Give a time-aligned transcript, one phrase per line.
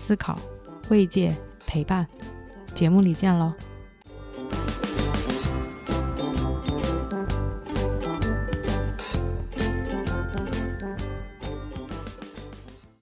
[0.00, 0.34] 思考、
[0.88, 1.36] 慰藉、
[1.66, 2.08] 陪伴。
[2.74, 3.52] 节目里见喽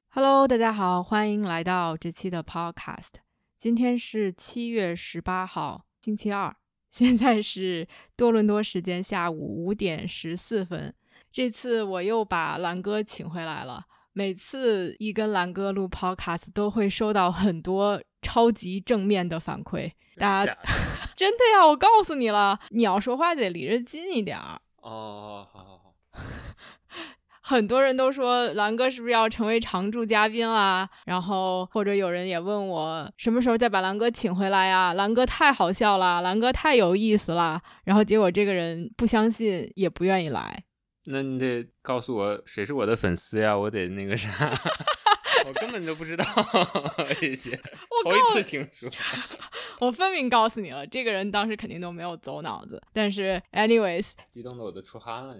[0.09, 3.12] ！Hello，大家好，欢迎来到这期的 Podcast。
[3.56, 6.56] 今天是七月十八号，星期二，
[6.91, 7.87] 现在是
[8.17, 10.92] 多伦多时间下午五点十四分。
[11.30, 13.84] 这次我又把蓝哥请回来了。
[14.19, 19.92] 每次一跟蓝哥录 Podcast，都会收到很多超级正面的反馈。
[20.16, 20.58] 大家
[21.14, 24.60] 真的呀，我告诉你了，你要说话得离着近一点儿。
[24.83, 25.94] 哦，好好好。
[27.42, 30.88] 很多人都说蓝哥是不是要成为常驻嘉宾啦？
[31.06, 34.94] 然后或者有人也问我什么时候再把蓝哥请回来呀？
[34.94, 37.62] 蓝哥太好笑了，蓝哥太有意思了。
[37.84, 40.64] 然后结果这个人不相信，也不愿意来。
[41.11, 43.56] 那你得告诉我谁是我的粉丝呀？
[43.56, 44.31] 我得那个啥，
[45.47, 46.25] 我根本就不知道
[47.20, 47.59] 这些，
[48.05, 48.91] 我头一次听说。
[49.81, 52.83] 我分明告诉你了，这个人当时肯定都没有走脑子。
[52.92, 55.37] 但是，anyways，激动的我都出汗了。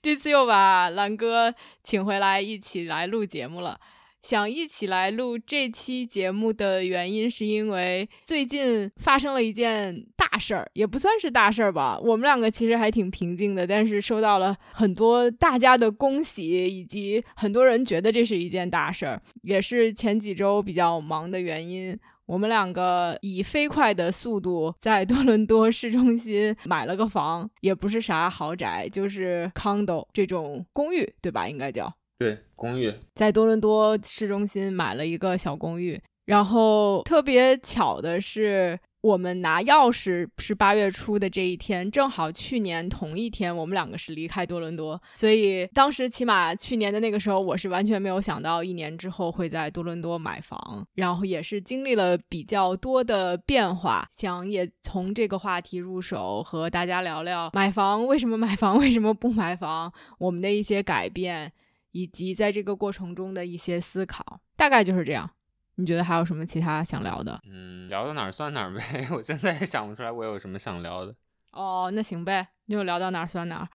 [0.00, 3.78] 这次又把兰哥请回来一起来录节目了。
[4.22, 11.98] 想一起来录这期节目的原因，是因为最近发生了一件大事儿，也不算是大事儿吧。
[12.00, 19.20] 我们两个其实还挺平静的，但是收到了很多大家的恭喜，以及很多人觉得这是一件大事儿。
[19.42, 31.48] 也是前几周比较忙的原因，我们两个以飞快的速度在多伦多市中心买了个房，也不是啥豪宅，就是 condo 这种公寓，对吧？
[31.48, 31.92] 应该叫。
[32.18, 61.52] 对，公寓在多伦多市中心买了一个小公寓，然后特别巧的是，我们拿钥匙是八月初的这一天，正好去年同一天，我们两个是离开多伦多，所以当时起码去年的那个时候，我是完全没有想到一年之后会在多伦多买房，然后也是经历了比较多的变化，想也从这个话题入手，和大家聊聊买房为什么买房，为什么不买房，我们的一些改变。
[61.92, 65.30] 以及在这个过程中的一些思考，大概就是这样。
[65.76, 67.40] 你觉得还有什么其他想聊的？
[67.48, 69.08] 嗯，聊到哪儿算哪儿呗。
[69.12, 71.14] 我现在也想不出来我有什么想聊的。
[71.52, 73.68] 哦，那行呗，就聊到哪儿算哪儿。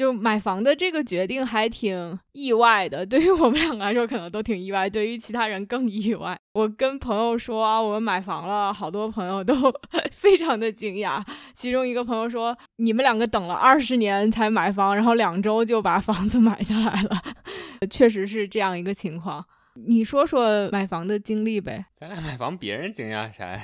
[0.00, 6.34] 就买房的这个决定还挺意外的，对于我们两个来说可能都挺意外，对于其他人更意外。
[6.54, 9.54] 我跟朋友说啊，我们买房了，好多朋友都
[10.10, 11.22] 非常的惊讶。
[11.54, 17.22] 其中一个朋友说，你们两个等了二十年才买房，然后两周就把房子买下来了，
[17.90, 19.44] 确实是这样一个情况。
[19.74, 21.84] 你说说买房的经历呗？
[21.92, 23.60] 咱俩买房，别人惊讶啥呀？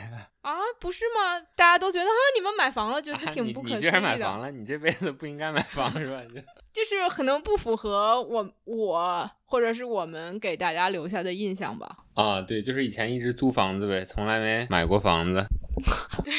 [0.47, 1.41] 啊，不是吗？
[1.57, 3.77] 大家都觉得啊，你们买房了，觉得挺不可思议的。
[3.79, 6.23] 你居然买房了，你这辈子不应该买房是吧？
[6.73, 11.97] 就是可能不符合我我或者是我们给大家留下的印象吧。
[12.15, 15.47] 啊，对，就是以前一直租房子呗，从来没买过房子。
[16.25, 16.33] 对，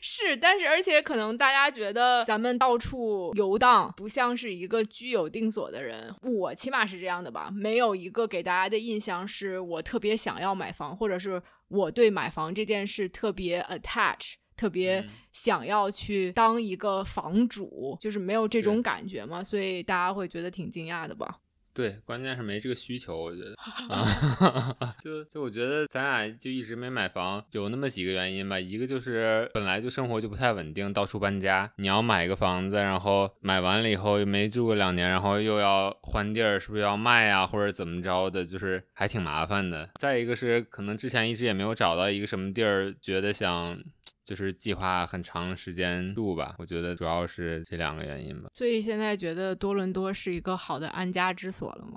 [0.00, 6.14] 是，但是而且可能大家觉得咱们到处游荡，不像是一个居有定所的人。
[6.22, 21.38] 我起码是这样的吧，没有一个给大家的印象是我特别想要买房，或者是我对买房这件事特别 attach，特别想要去当一个房主，就是没有这种感觉嘛，所以大家会觉得挺惊讶的吧。
[21.74, 23.52] 对，关键是没这个需求，我觉得
[23.92, 28.60] 啊 就就我觉得咱俩就一直没买房，有那么几个原因吧。
[28.60, 39.90] 一个就是本来就生活就不太稳定，到处搬家，你要买一个房子，然后买完了以后又没住个两年，然后又要换地儿，是不是要卖啊，或者怎么着的，就是还挺麻烦的。
[39.96, 43.76] 再一个是可能之前一直也没有找到一个什么地儿，觉得想。
[44.24, 48.48] 就是计划很长时间住吧，我觉得主要是这两个原因吧。
[48.54, 51.96] 所以现在觉得多伦多是一个好的安家之所了吗？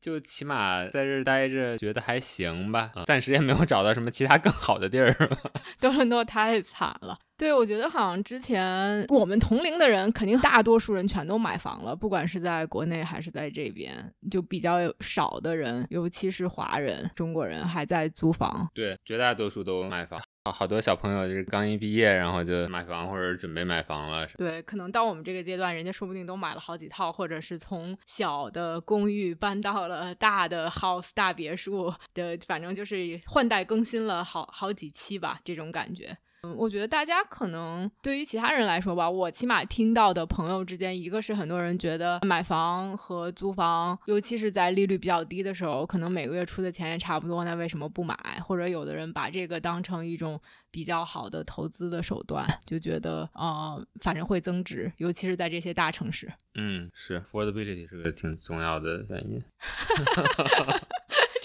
[0.00, 2.92] 就起码在这待着，觉得还行吧。
[3.04, 5.12] 暂时也没有找到什么其他更好的地儿。
[5.80, 7.18] 多伦多太惨了。
[7.36, 18.68] 对，我觉得好像之前我们同龄的人，肯定大多数人全都买房了，不管是在国内还是在这边，就比较少的人，尤其是华人、中国人还在租房。
[18.72, 20.20] 对，绝大多数都买房。
[20.44, 24.26] 好多小朋友就是刚一毕业，然后就买房或者准备买房了。
[24.38, 36.16] 对，可能到我们这个阶段，人家说不定都买了好几套，或者是从小的公寓搬到了大的 house 大别墅的，反正就是换代更新了好好几期吧，这种感觉。
[36.42, 48.16] 嗯，我觉得大家可能对于其他人来说吧，我起码听到的朋友之间，一个是很多人觉得买房和租房，尤其是在利率比较低的时候，可能每个月出的钱也差不多，那为什么不买？
[48.46, 50.40] 或者有的人把这个当成一种
[50.70, 56.32] 比较好的投资的手段，就觉得呃，反正会增值，尤其是在这些大城市。
[56.54, 59.42] 嗯，是 affordability 是个挺重要的原因。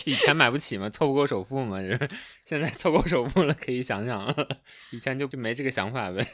[0.05, 1.77] 以前买不起嘛，凑不够首付嘛，
[2.43, 4.47] 现在凑够首付了，可以想想了。
[4.91, 6.25] 以前就就没这个想法呗。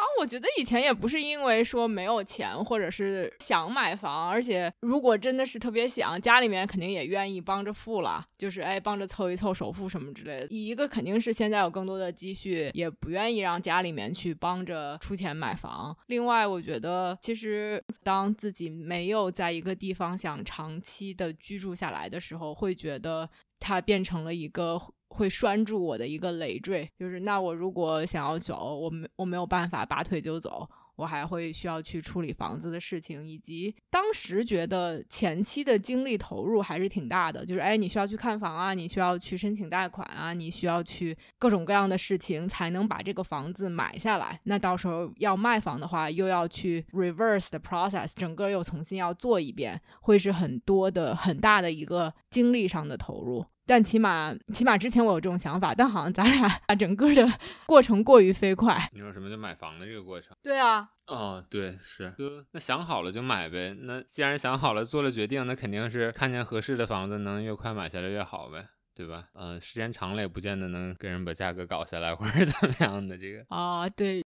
[0.00, 10.46] 啊，我觉得以前也不是因为说没有钱，或者是想买房，而且如果真的是特别想，家里面肯定也愿意帮着付了，就是哎帮着凑一凑首付什么之类的。
[10.48, 15.94] 一个肯定是现在有更多的积蓄，也不愿意让家里面去帮着出钱买房。
[16.06, 24.80] 另外，我觉得其实当自己没有在一个地方想长期的居住下来的时候，会觉得它变成了一个。
[25.10, 30.66] 会拴住我的一个累赘，就是那我如果想要走，我没我没有办法拔腿就走，
[30.96, 44.38] 我还会需要去处理房子的事情，以及当时觉得前期的精力投入还是挺大的，就是哎，你需要去看房啊，你需要去申请贷款啊，你需要去各种各样的事情才能把这个房子买下来。
[44.44, 53.44] 那到时候要卖房的话，又要去 reverse 的 process，整个又重新要做一遍，会是很多的很大的一个精力上的投入。
[53.70, 57.24] 但起码，起码之前我有这种想法，但好像咱俩整个的
[57.66, 58.76] 过程过于飞快。
[58.92, 59.30] 你说什么？
[59.30, 60.36] 就买房的这个过程？
[60.42, 60.88] 对啊。
[61.06, 63.72] 哦，对，是，就那想好了就买呗。
[63.82, 69.26] 那既然想好了，做了决定，那肯定是看见合适的房子，能越快买下来越好呗，对吧？
[69.34, 73.44] 嗯，时间长了也不见得能跟人把价格搞下来，或者怎么样的这个。
[73.54, 74.24] 啊，对。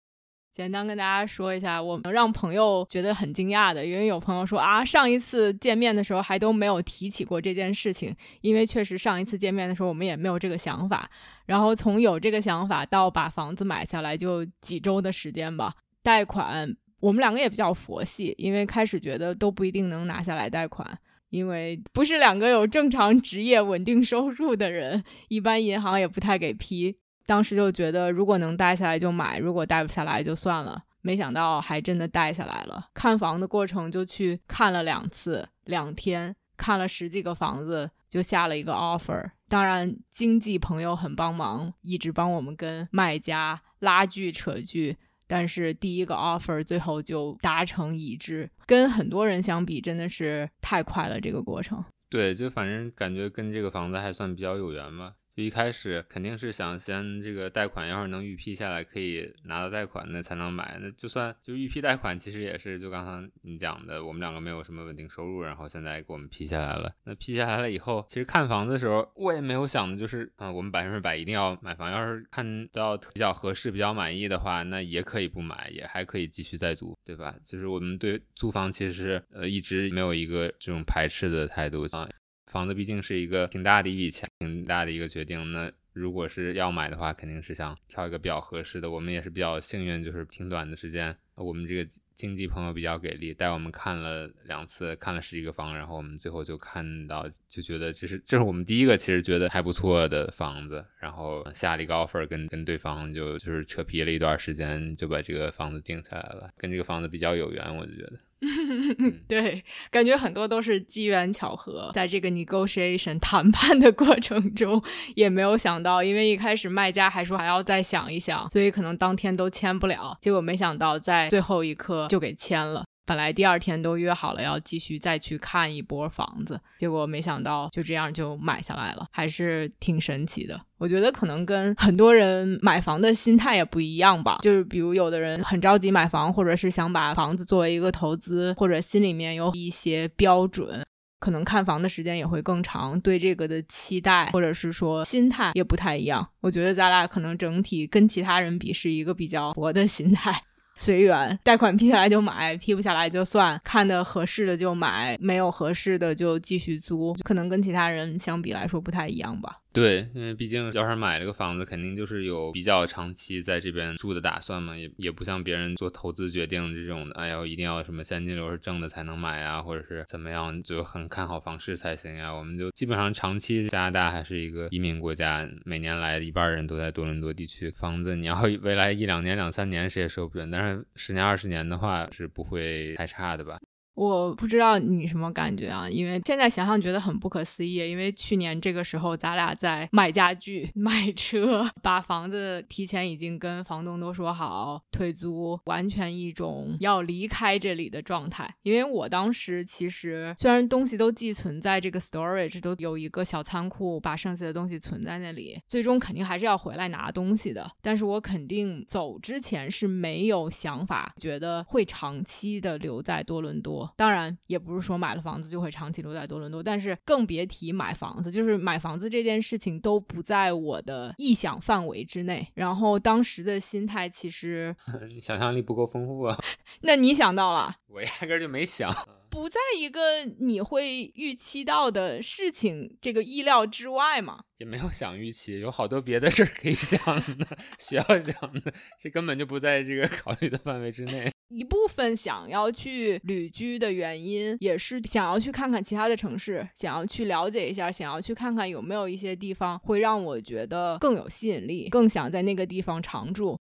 [0.55, 11.09] 简单跟大家说一下，我们让朋友觉得很惊讶的，因为有朋友说啊，上一次见面的时候还都没有提起过这件事情，因为确实上一次见面的时候我们也没有这个想法。
[11.47, 15.73] 然后从有这个想法到把房子买下来，就几周的时间吧。
[16.03, 16.71] 贷款
[17.01, 20.87] 我们两个也比较佛系，因为开始觉得都不一定能拿下来贷款，
[21.31, 26.97] 因为不是两个有正常职业稳定收入的人，一般银行也不太给批。
[27.25, 30.83] 当时就觉得，如果能贷下来就买，如果贷不下来就算了。
[31.05, 32.87] 没想到还真的贷下来了。
[32.93, 39.31] 看房的过程就去看了两次，两天看了十几个房子，就下了一个 offer。
[39.49, 44.95] 当然，经纪朋友很帮忙，一直帮我们跟卖家拉锯扯锯。
[45.27, 51.19] 但是第一个 offer 最后就达成一致，跟很多人相比，真的是太快了。
[51.19, 55.13] 这个过程，对，就反正感觉跟这个房子还算比较有缘嘛。
[55.35, 60.77] 就一开始肯定是想先这个贷款，要是能预批下来，可以拿到贷款，那才能买。
[60.79, 66.93] 那就算就预批贷款，其实也是就刚刚你讲的，我们两个没有什么稳定收入，然后现在给我们批下来了。
[67.05, 71.91] 那批下来了以后，其实看房子的时候，我也没有想的就是，啊，我们百分之百一定要买房。
[71.91, 77.35] 要是看到比较合适、比较满意的话，那也可以不买，也还可以继续再租，对吧？
[77.43, 82.07] 就是我们对租房其实是呃一直没有一个这种排斥的态度啊。
[82.53, 85.51] 房子毕竟是一个挺大的一笔钱，挺大的一个决定。
[85.51, 88.91] 那如果是要买的话，肯定是想挑一个比较合适的。
[88.91, 91.83] 我们也是比较幸运，就是挺短的时间，我们这个
[92.13, 106.51] 经纪朋友比较给力，带我们看了两次，看了十几个房，然后我们最后就看到，就觉得这是这是我们第一个其实觉得还不错的房子，然后下了一个 offer，跟跟对方就就是扯皮了一段时间，就把这个房子定下来了。
[106.55, 108.19] 跟这个房子比较有缘，我就觉得。
[109.27, 114.81] 对，感觉很多都是机缘巧合，在这个 negotiation 谈判的过程中，
[115.15, 120.17] 也没有想到，因为一开始卖家还说还要再想一想，所以可能当天都签不了。
[120.21, 122.83] 结果没想到在最后一刻就给签了。
[123.05, 130.59] 本来第二天都约好了要继续再去看一波房子，结果没想到就这样就买下来了，还是挺神奇的。
[130.77, 140.85] 我觉得可能跟很多人买房的心态也不一样吧，就是比如有的人很着急买房，或者是想把房子作为一个投资，或者心里面有一些标准，
[141.19, 146.25] 可能看房的时间也会更长，对这个的期待或者是说心态也不太一样。
[146.41, 150.41] 我觉得咱俩可能整体跟其他人比是一个比较活的心态。
[150.83, 159.59] 随缘，贷款批下来就买，批不下来就算，看的合适的就买，没有合适的就继续租，可能跟其他人相比来说不太一样吧。
[159.73, 172.31] 对，因为毕竟要是买了个房子，肯定就是有比较长期在这边住的打算嘛，也也不像别人做投资决定这种的，哎呦，一定要什么现金流是正的才能买啊，或者是怎么样，就很看好房市才行呀。
[172.31, 183.57] 我们就基本上长期加拿大还是一个移民国家，每年来一半人都在多伦多地区，房子你要未来一两年、两三年谁也说不准，但是十年、二十年的话是不会太差的吧。
[183.95, 185.89] 我不知道你什么感觉啊？
[185.89, 187.75] 因为现在想想觉得很不可思议。
[187.75, 198.51] 因为去年这个时候，咱俩在买家具、 买车，把房子提前已经跟房东都说好退租，完全一种要离开这里的状态。
[198.63, 207.69] 因为我当时其实虽然东西都寄存在这个 storage，都有一个小仓库，把剩下的东西存在那里，最终肯定还是要回来拿东西的。
[207.81, 213.82] 但是我肯定走之前是没有想法，觉得会长期的留在多伦多。
[213.95, 222.47] 当然，也不是说买了房子就会长期留在多伦多，但是更别提买房子，就是买房子这件事情都不在我的臆想范围之内。
[222.53, 224.75] 然后当时的心态其实，
[225.21, 226.37] 想象力不够丰富啊。
[226.81, 227.75] 那你想到了？
[227.93, 228.91] 我压根就没想。
[229.29, 234.43] 不在一个你会预期到的事情这个意料之外嘛？
[234.57, 236.99] 也没有想预期，有好多别的事儿可以想
[237.37, 237.47] 的，
[237.79, 241.31] 需要想的，这根本就不在这个考虑的范围之内。
[241.49, 253.59] 一部分想要去旅居的原因，也是想要去看看其他的城市，想要去了解一下，想要去看看有没有一些地方会让我觉得更有吸引力，更想在那个地方常住。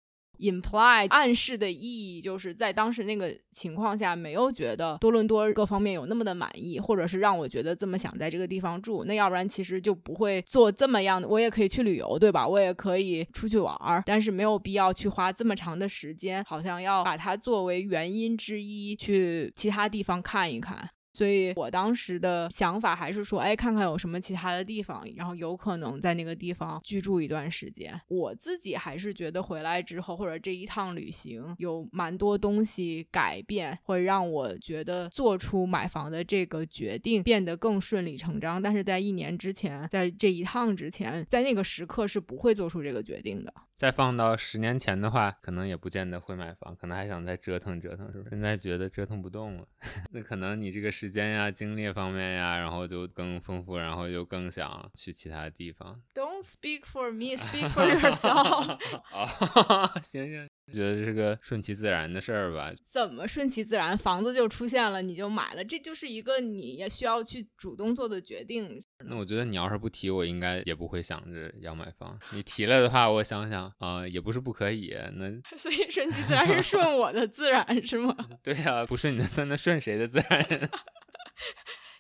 [0.51, 9.05] Imply 暗示的意义就是在当时那个情况下，没有觉得多伦多各方面有那么的满意，或者是让我觉得这么想在这个地方住。
[9.05, 11.27] 那要不然其实就不会做这么样的。
[11.27, 12.47] 我也可以去旅游，对吧？
[12.47, 20.89] 我也可以出去玩儿，但是没有必要去花这么长的时间，好像要把它作为原因之一去其他地方看一看。
[21.15, 27.99] 所以我当时的想法还是说，哎，看看有什么其他的地方，然后有可能在那个地方居住一段时间。
[28.09, 38.61] 我自己还是觉得回来之后，或者这一趟旅行有蛮多东西改变，会让我觉得做出买房的这个决定变得更顺理成章。
[38.61, 43.55] 但是在一年之前，在这一趟之前，在那个时刻是不会做出这个决定的。
[43.85, 48.31] 再放到十年前的话，可能也不见得会买房，可能还想再折腾折腾，是不是？
[48.31, 49.69] 现在觉得折腾不动了，
[50.11, 56.01] 那可能你这个时间呀、精力方面呀，然后就更丰富，然后就更想去其他地方。
[56.15, 58.79] Don't speak for me, speak for yourself。
[59.13, 60.49] 啊，行行。
[60.73, 62.73] 觉得这是个顺其自然的事儿吧？
[62.85, 63.97] 怎么顺其自然？
[63.97, 68.83] 房子就出现了，你就买了，这就是一个你也需要去主动做的决定。
[69.05, 72.19] 那我觉得你要是不提，我应该也不会想着要买房。
[72.33, 74.97] 你提了的话，我想想啊，也不是不可以。
[75.15, 78.17] 那 所以顺其自然是顺我的自然是吗？
[78.43, 80.41] 对呀，不顺你的自然，那顺谁的自然？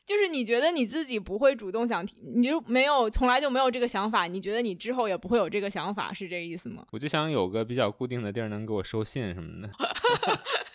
[0.07, 4.27] 就是你觉得你自己不会主动想提，你就没有从来就没有这个想法。
[4.27, 6.85] 你觉得你之后也不会有这个想法，是这个意思吗？
[6.93, 9.71] 我就想有个比较固定的地儿能给我收信什么的。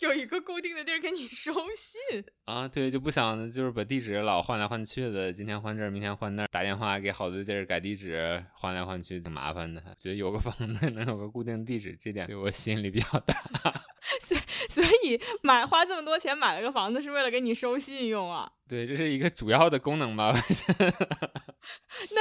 [0.00, 2.66] 有一个固定的地儿给你收信啊？
[2.68, 9.80] 对，就不想就是把地址老换来换去的，今天换这儿，明天换那儿，打电话给好多地儿改地址，换来换去挺麻烦的。
[9.98, 13.34] 觉得有个房子 能有个固定地址，这点对我吸引力比较大。
[14.20, 14.36] 所
[14.68, 18.50] 所以买花这么多钱买了个房子，是为了给你收信用啊？
[18.72, 20.32] 对，这是一个主要的功能吧？
[22.10, 22.20] 那，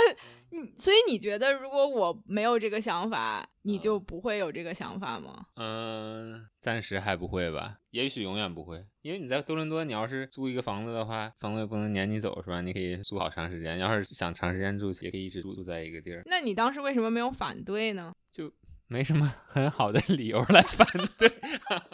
[0.49, 5.45] 你所以你觉得，如果我没有这个想法，你就不会有这个想法吗？
[5.55, 8.85] 嗯，暂时还不会吧，也许永远不会。
[9.01, 12.59] 因为你在多伦多，你要是租一个房子的话，房子也不能撵你走，是吧？
[12.59, 13.77] 你可以租好长时间。
[13.77, 16.21] 要是想长时间住，也可以一直住住在一个地儿。
[16.25, 18.13] 那你当时为什么没有反对呢？
[18.29, 18.51] 就。
[18.91, 20.85] 没什么很好的理由来反
[21.17, 21.31] 对，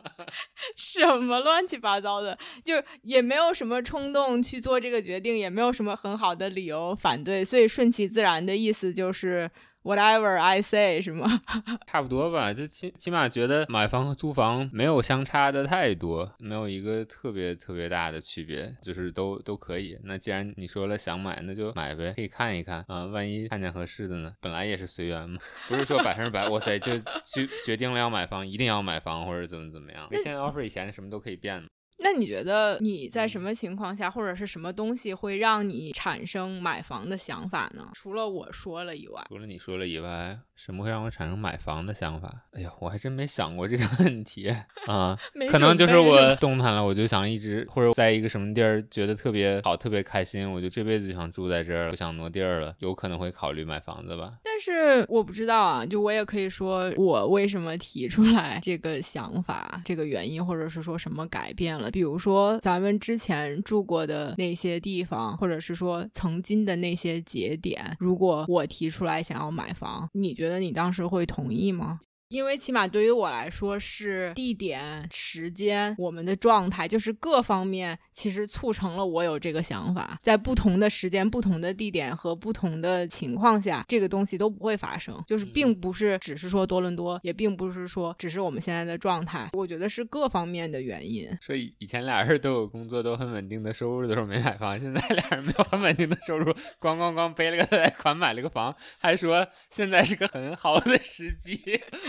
[0.75, 2.35] 什么乱七八糟的，
[2.65, 2.73] 就
[3.03, 9.49] 也没有什么冲动去做这个决定，也没有什么很好的理由反对，所以顺其自然的意思就是。
[9.87, 11.41] Whatever I say 是吗？
[11.87, 19.97] 差不多吧，就起起码觉得买房和租房没有相差的太多，没有一个特别特别大的区别，就是都都可以。
[20.03, 24.33] 那既然你说了想买，那就买呗，可以看一看啊，万一看见合适的呢？
[24.41, 25.39] 本来也是随缘嘛，
[25.69, 30.05] 不是说百分之百，哇塞，就决决定了要买房，一定要买房或者怎么怎么样。
[30.11, 31.69] 那现在 offer 以前什么都可以变嘛。
[31.99, 37.89] 那你觉得你在什么情况下，或者是什么东西会让你产生买房的想法呢？
[37.93, 42.33] 除了我说了以外，除了你说了以外，什么会让我产生买房的想法？
[42.51, 44.49] 哎呀，我还真没想过这个 问题
[44.87, 45.15] 啊。
[45.49, 54.33] 可能就是我动弹了，我就想一直或者在一个什么地儿觉得特别好、特别开心，我就这辈子就想住在这儿，不想挪地儿了，有可能会考虑买房子吧。
[54.43, 61.91] 但是我不知道啊，就我也可以说我为什么提出来这个想法，这个原因，或者是说什么改变了。
[61.91, 71.99] 比如说咱们之前住过的那些地方，或者是说曾经的那些节点，如果我提出来想要买房，你觉得觉得你当时会同意吗？
[72.29, 80.19] 因为起码对于我来说，是地点、时间、我们的状态，就是各方面，其实促成了我有这个想法。
[80.21, 85.23] 在不同的时间、不同的地点和不同的情况下，这个东西都不会发生。
[85.25, 89.49] 就是并不是只是说多伦多，也并不是说只是我们现在的状态。
[89.53, 91.29] 我觉得是各方面的原因。
[91.41, 101.61] 所以以前俩人都有工作，都很稳定的收入的时候没买房，现在俩人没有很稳定的收入，咣咣咣背了个贷款买了个房，还说现在是个很好的时机，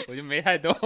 [0.09, 0.75] 我就没太懂。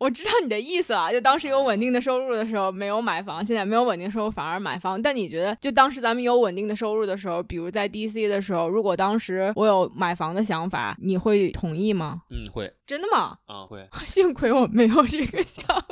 [0.00, 5.00] 我知道你的意思啊，就当时有稳定的收入的时候没有买房，现在没有稳定收入反而买房。
[5.00, 12.20] 但你觉得，就当时咱们有稳定的收入的时候，比如在 DC 的时候，如果当时我有买房的想法，你会同意吗？
[12.28, 13.38] 嗯，会真的吗？
[13.46, 15.86] 啊、会， 幸亏我没有这个想法。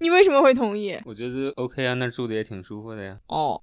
[0.00, 0.98] 你为什么会同意？
[1.06, 3.16] 我觉得 OK 啊，那儿住的也挺舒服的呀。
[3.28, 3.62] 哦，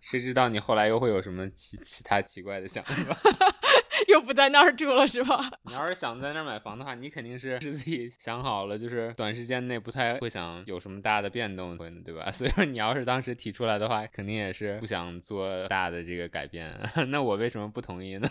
[0.00, 3.16] 谁知道你后来又会有什么其其他奇怪的想法？
[4.08, 5.50] 又不在那儿住了是吧？
[5.64, 12.30] 你要是想在那儿买房的话，你肯定是是 自己想好了，就是短时间内不太会想有什么大的变动，会对吧？
[12.32, 16.72] 所以说你要是当时提出来的话，肯定也是不想做大的这个改变。
[17.08, 18.28] 那我为什么不同意呢？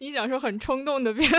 [0.00, 1.30] 你想说很冲动的变？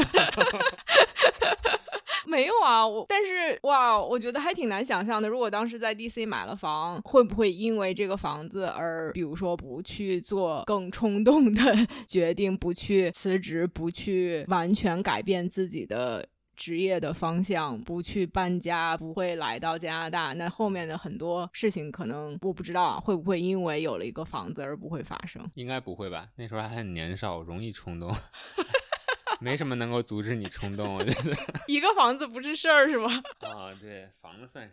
[2.30, 5.28] 没有啊，我但是哇，我觉得还挺难想象的。
[5.30, 11.62] 如果当时在 DC 买了房，会不会因为这个房子而，比如说不去做更冲动的
[12.08, 20.34] 决定，不去辞职，不去完全改变自己的职业的方向，不去搬家，不会来到加拿大？
[20.34, 25.46] 那后面的很多事情，可能我不知道啊，会不会因为有了一个房子而不会发生？
[25.56, 26.28] 应该不会吧？
[26.38, 28.10] 那时候还很年少，容易冲动，
[29.42, 30.96] 没什么能够阻止你冲动。
[30.96, 31.36] 我觉得
[31.68, 33.10] 一个房子不是事儿，是吗？
[33.42, 34.72] 啊，对，房子算是。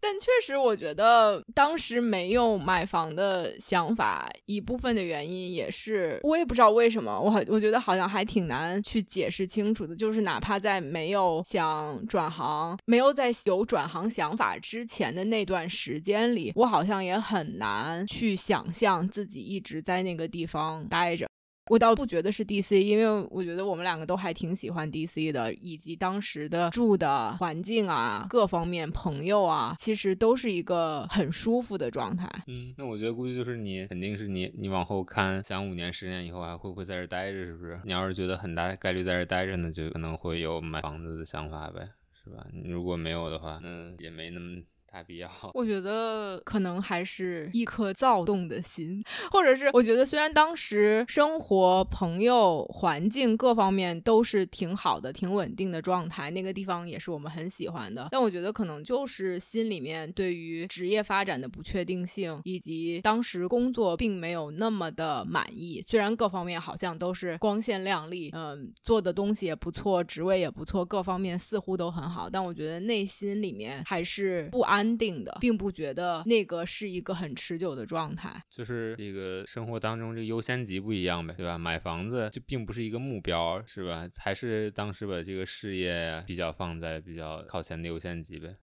[0.00, 9.96] 但确实，我觉得当时没有买房的想法，一部分的原因也是我也不知道为什么，我好我觉得好像还挺难去解释清楚的。
[9.96, 21.27] 就是哪怕在没有想转行、没有在有转行想法之前的那段时间里，我好像也很难去想象自己一直在那个地方待着。
[21.70, 32.28] 我倒不觉得是 DC，因为我觉得我们两个都还挺喜欢 DC 的，以及当时的住的环境啊，各方面朋友啊，其实都是一个很舒服的状态。
[32.46, 37.80] 嗯，那我觉得估计就是你，肯定是你，你往后看，想五年、十年以后还会不会在这待着，是不是？
[37.84, 41.88] 你要是觉得很大概率在这待着呢，就可能会有买房子的想法呗，
[42.24, 42.46] 是吧？
[42.52, 45.28] 你如果没有的话，嗯也没那么大必要。
[45.54, 65.82] 我觉得可能还是一颗躁动的心，或者是我觉得虽然当时生活、朋友、环境各方面都是挺好的、挺稳定的状态，那个地方也是我们很喜欢的，但我觉得可能就是心里面对于职业发展的不确定性，以及当时工作并没有那么的满意。
[65.86, 78.42] 虽然各方面好像都是光鲜亮丽，嗯，做的东西也不错，职位也不错，各方面似乎都很好，但我觉得内心里面还是不安定的，并不觉得那个是一个很持久的状态。
[78.50, 81.56] 就是这个生活当中这个优先级不一样呗，对吧？
[81.56, 84.08] 买房子就并不是一个目标，是吧？
[84.18, 88.56] 还是当时把这个事业比较放在比较靠前的优先级呗。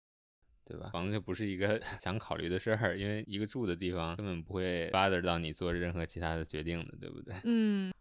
[0.66, 0.90] 对吧？
[0.94, 7.36] 房子就不是一个 想考虑的事儿，因为一个住的地方根本不会 bother 到你做任何其他的决定的，对不对？
[7.44, 7.93] 嗯。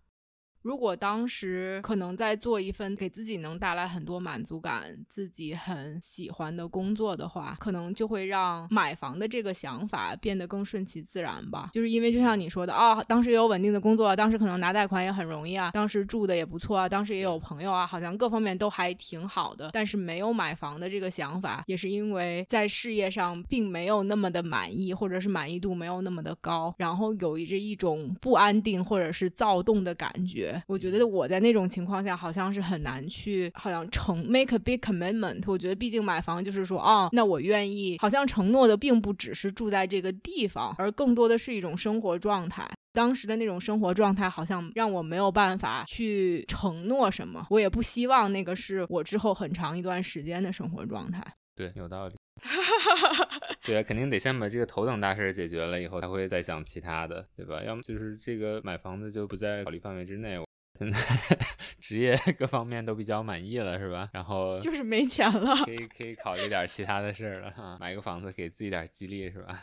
[0.62, 11.70] 如果当时可能在做一份给自己能带来很多满足感、自己很喜欢的工作的话，可能就会让买房的这个想法变得更顺其自然吧。
[11.72, 19.70] 就是因为就像你说的啊、当时也有稳定的工作啊，当时可能拿贷款也很容易啊，当时住的也不错啊，当时也有朋友啊，好像各方面都还挺好的。
[19.72, 30.51] 但是没有买房的这个想法，也是因为在事业上并没有那么的满意，或者是满意度没有那么的高，然后有着一种不安定或者是躁动的感觉。
[30.66, 35.42] 我觉得我在那种情况下，好像是很难去，好像承 make a big commitment。
[35.46, 42.68] 我觉得毕竟买房就是说，哦，那我愿意，好像承诺的并不只是住在这个地方，而更多的是一种生活状态。
[42.94, 51.24] 当时的那种生活状态，好像让我没有办法去承诺什么，我也不希望那个是我之后很长一段时间的生活状态。
[51.54, 52.14] 对，有道理。
[53.62, 57.62] 对啊，肯定得先把这个头等大事儿解决了以后，才会再想其他的，对吧？
[57.62, 60.38] 要么就是这个买房子就不在考虑范围之内。
[60.80, 60.98] 现在
[61.78, 64.08] 职业各方面都比较满意了，是吧？
[64.12, 69.60] 然后就是没钱了，可以可以考虑点其他的事儿了哈，买个房子给自己点激励，是吧？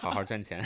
[0.00, 0.64] 好好赚钱，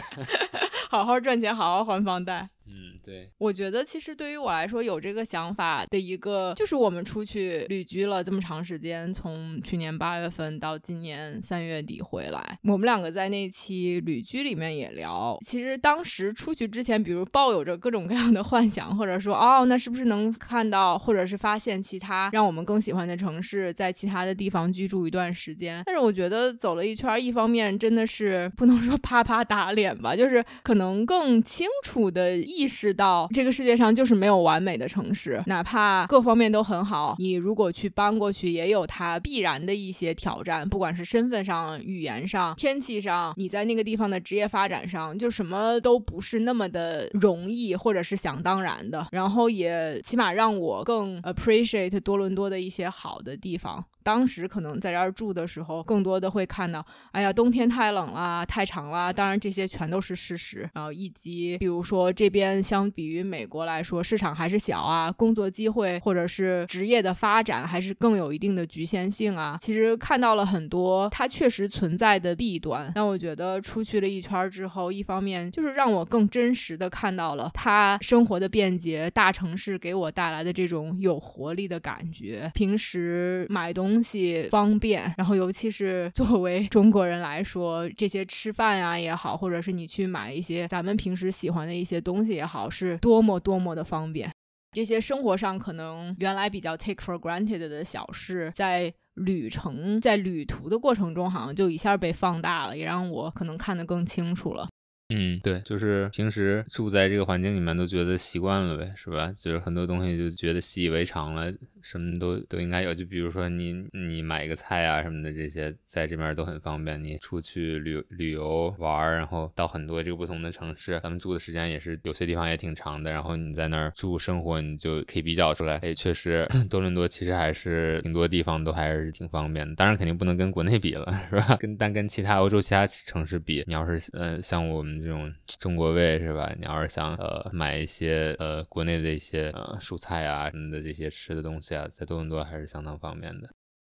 [0.91, 2.49] 好好赚钱，好好还房贷。
[2.71, 25.83] 嗯，对，我觉得其实对于我来说，有这个想法的一个，就是我们出去旅居了这么长时间，从去年八月份到今年三月底回来，我们两个在那期旅居里面也聊，其实当时出去之前，比如抱有着各种各样的幻想，或者说哦，那是不是能看到，或者是发现其他让我们更喜欢的城市，在其他的地方居住一段时间。
[25.87, 49.07] 但是我觉得走了一圈，一方面真的是不能说 啪啪打脸吧，就是可能更清楚的意识到这个世界上就是没有完美的城市，哪怕各方面都很好，你如果去搬过去，也有它必然的一些挑战，不管是身份上、语言上、天气上，你在那个地方的职业发展上，就什么都不是那么的容易，或者是想当然的。
[49.13, 53.85] 然后也起码让我更 appreciate 多伦多的一些好的地方。
[54.03, 59.13] 当时可能在这儿住的时候，更多的会看到，哎呀，冬天太冷啦，太长啦。
[59.13, 60.69] 当然这些全都是事实。
[60.73, 69.57] 然后以及比如说这边相比于美国来说，市场还是小啊，工作机会或者是职业的发展还是更有一定的局限性啊。
[69.61, 72.91] 其实看到了很多它确实存在的弊端。
[72.95, 82.51] 但我觉得出去了一圈之后，一方面就是让我更真实的看到了它生活的便捷，大城市给我带来的这种有活力的感觉。
[82.55, 94.33] 平时买东西方便，然后尤其是作为中国人来说，这些吃饭呀也好，或者是你去买一些咱们平时喜欢的一些东西也好，是多么多么的方便。
[94.73, 104.69] 这些生活上可能原来比较 take for granted 的小事，在旅程在旅途的过程中，好像就一下被放大了，也让我可能看得更清楚了。
[105.11, 109.33] 嗯，对，就是平时住在这个环境里面都觉得习惯了呗，是吧？
[109.43, 111.51] 就是很多东西就觉得习以为常了。
[111.81, 117.03] 什么都都应该有，就比如说你你买一个菜啊什么的，这些在这边都很方便。
[117.03, 123.11] 你出去旅旅游玩，然后到很多这个不同的城市，咱们住的时间也是有些地方也挺长的。
[123.11, 129.75] 然后你在那儿住生活，你就可以比较出来，哎，确实 多伦多其实还是挺多地方都还是挺方便的。
[129.77, 131.57] 当然肯定不能跟国内比了， 是吧？
[131.59, 136.53] 跟但跟其他欧洲其他城市比，你要是呃像我们这种中国味是吧？
[136.59, 141.87] 你要是想呃买一些呃国内的一些呃蔬菜啊什么的这些吃的东西啊。
[141.89, 143.49] 在多伦多还是相当方便的。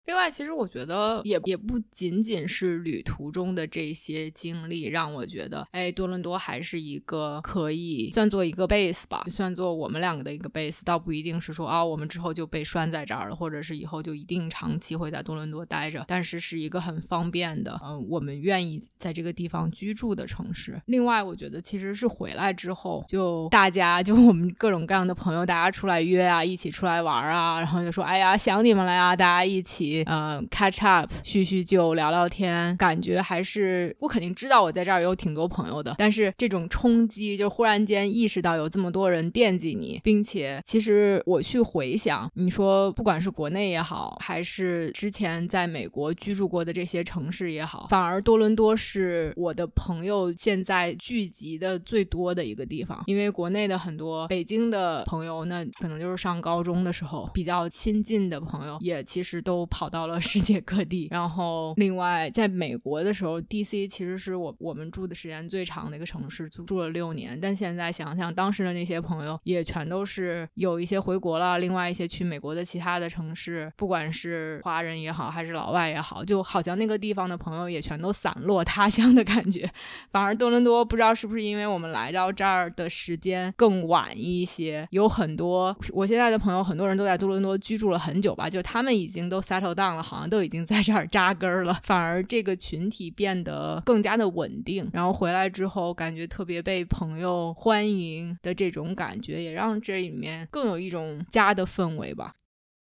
[0.09, 20.81] 另外，其实我觉得也也不仅仅是旅途中的这些经历让我觉得，哎，多伦多还是一个可以算作一个 base 吧，算作我们两个的一个 base，倒不一定是说啊，我们之后就被拴在这儿了，或者是以后就一定长期会在多伦多待着，但是是一个很方便的，嗯，我们愿意在这个地方居住的城市。
[20.87, 29.98] 另外，我觉得其实是回来之后，就大家就我们各种各样的朋友，大家出来约啊，一起出来玩啊，然后就说，哎呀，想你们了呀，大家一起。
[30.05, 59.88] 呃，catch up，叙叙旧，聊聊天，感觉还是我肯定知道我在这儿有挺多朋友的，但是这种冲击，就忽然间意识到有这么多人惦记你，并且其实我去回想，你说不管是国内也好，还是之前在美国居住过的这些城市也好，反而多伦多是我的朋友现在聚集的最多的一个地方，因为国内的很多北京的朋友，那可能就是上高中的时候比较亲近的朋友，也其实都跑。
[59.89, 63.87] 到了世界各地，然后另外在美国的时候，D.C.
[63.89, 67.39] 其实是我我们住的时间最长的一个城市，住住了六年。
[67.41, 79.71] 但现在想想，当时的那些朋友也全都是有一些回国了，另外一些去美国的其他的城市，不管是华人也好，还是老外也好，就好像那个地方的朋友也全都散落他乡的感觉。
[80.11, 89.68] 反而多伦多不知道是不是因为我们来到这儿的时间更晚一些，有很多我现在的朋友，很多人都在多伦多居住了很久吧，就他们已经都 settle。
[89.75, 94.89] 当了，好像都已经在这儿扎根了，反而这个群体变得更加的稳定。
[94.93, 102.35] 然后回来之后，感觉特别被朋友欢迎的这种感觉，也让这里面更有一种家的氛围吧。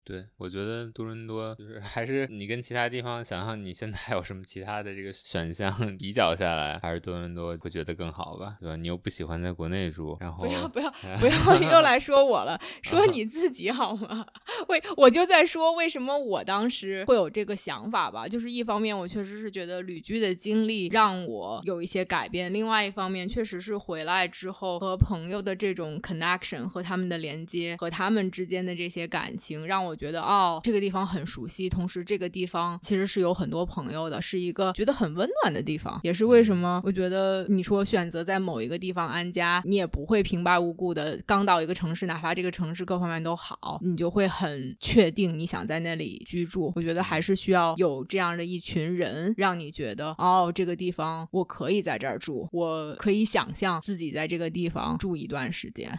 [0.04, 8.58] 对，我觉得多伦多就是还是你跟其他地方想想，你现在有什么其他的这个选项比较下来，还是多伦多会觉得更好吧？
[8.60, 8.76] 对吧？
[8.76, 14.26] 你又不喜欢在国内住，然后不要不要 不要又来说我了，说 你自己好吗？
[14.68, 29.93] 为我就在说为什么我当时会有这个想法吧，就是一方面我确实是觉得旅居的经历让我有一些改变，另外一方面确实是回来之后和朋友的这种 connection 和他们的连接和他们之间的这些感情让我。
[29.94, 46.72] 我觉得哦，这个地方很熟悉，同时这个地方其实是有很多朋友的，是一个觉得很温暖的地方，也是为什么我觉得你说选择在某一个地方安家，你也不会平白无故的刚到一个城市，哪怕这个城市各方面都好，你就会很确定你想在那里居住。
[46.74, 55.96] 我觉得还是需要有这样的一群人，让你觉得哦，这个地方我可以在这儿住，我可以想象自己在这个地方住一段时间。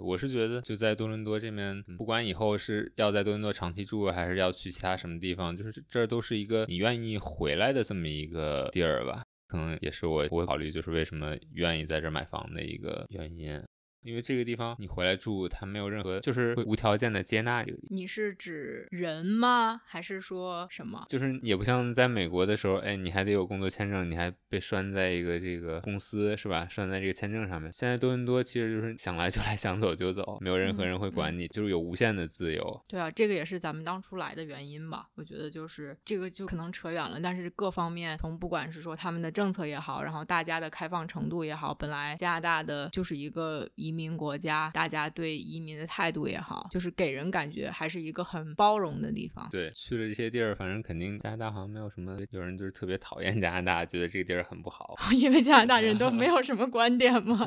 [0.00, 9.22] 我是觉得就在多伦多这边，不管以后是要在多伦多长期住，还是要去其他什么地方，就是这都是一个你愿意回来的这么一个地儿吧。
[9.46, 13.62] 可能也是我我考虑就是为什么愿意在这儿买房的一个原因。
[14.04, 17.78] 因为这个地方你回来住，它没有任何，就是会无条件的接纳这个。
[17.88, 19.80] 你是指人吗？
[19.86, 21.04] 还是说什么？
[21.08, 26.68] 就是也不像在美国的时候，哎，你还得有工作签证，你还被拴在一个这个公司是吧？
[26.68, 27.72] 拴在这个签证上面。
[27.72, 32.82] 现在多伦多其实就是想来就来，想走就走，没有任何人会管你，就是有无限的自由。
[32.86, 35.08] 对啊，这个也是咱们当初来的原因吧。
[35.14, 43.93] 我觉得就是这个就可能扯远了，但是各方面从不管是说他们的政策也好，然后大家的开放程度也好，本来加拿大的就是一个移。
[43.94, 49.48] 移民国家，大家对移民的态度也好，就是给人感觉还是一个很包容的地方。
[49.52, 54.96] 对，去了这些地儿，反正肯定加拿大好像没有什么，有人就是特别讨厌加拿大，觉得这个地儿很不好。
[55.16, 57.46] 因为加拿大人都没有什么观点吗？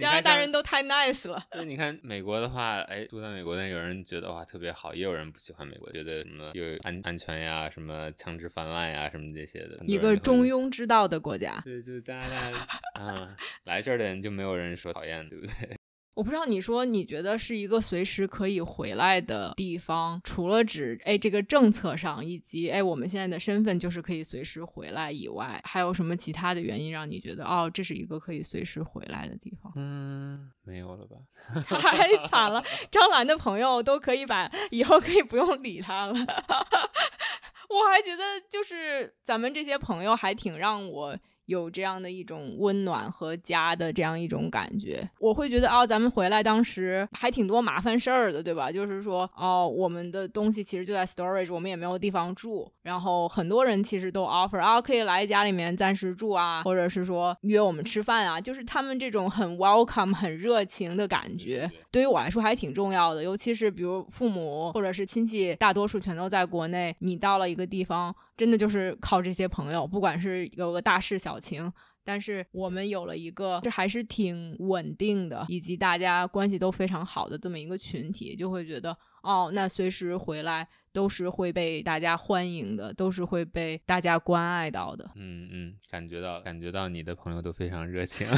[0.00, 1.44] 加拿大人都太 nice 了。
[1.52, 9.78] 那你看美国的话，哎，住在美国的有人觉得哇特别好，也有人不喜欢美国，觉得什么有安安全呀，什么枪支泛滥呀，什么这些的。
[9.86, 11.60] 一个中庸之道的国家。
[11.62, 12.66] 对，就是加拿大
[12.98, 15.76] 啊，来这儿的人就没有人说讨厌，对不对？
[16.14, 29.72] 我不知道你说你觉得是一个随时可以回来的地方，除了指哎这个政策上，以及哎我们现在的身份就是可以随时回来以外，还有什么其他的原因让你觉得哦这是一个可以随时回来的地方？
[29.74, 31.16] 嗯，没有了吧？
[31.80, 32.62] 太惨了，
[32.92, 36.14] 张兰的朋友都可以把以后可以不用理他了。
[37.68, 41.18] 我还觉得就是咱们这些朋友还挺让我。
[41.46, 48.70] 有这样的一种温暖和家的这样一种感觉，我会觉得哦，咱们回来当时还挺多麻烦事儿的，对吧？
[48.72, 63.22] 就是说哦，我们的东西其实就在 storage，我们也没有地方住，然后很多人其实都 offer 啊，可以来家里面暂时住啊，或者是说约我们吃饭啊，就是他们这种很 welcome、很热情的感觉，对于我来说还挺重要的。
[63.22, 68.14] 尤其是比如父母或者是亲戚，大多数全都在国内，你到了一个地方。
[68.36, 85.10] 真的就是靠这些朋友，不管是有个大事小情，但是我们有了一个这还是挺稳定的，以及大家关系都非常好的这么一个群体，就会觉得哦，那随时回来都是会被大家欢迎的，都是会被大家关爱到的。
[85.14, 88.26] 嗯嗯，感觉到感觉到你的朋友都非常热情。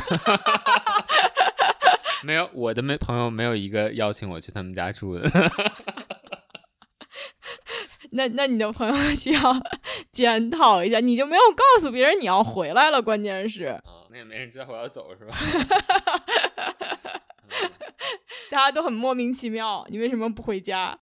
[2.23, 5.31] 没有我的没朋友没有一个邀请我去他们家住的。
[8.17, 9.41] 那那你的朋友需要
[10.11, 15.37] 检讨一下，你就没有告诉别人你要回来了，关键是啊，那也没人知道我要走是吧？
[18.51, 20.99] 大家都很莫名其妙，你为什么不回家？